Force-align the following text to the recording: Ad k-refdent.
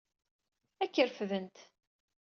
Ad 0.83 0.89
k-refdent. 0.93 1.57